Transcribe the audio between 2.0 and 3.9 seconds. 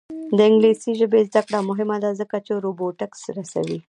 ده ځکه چې روبوټکس رسوي.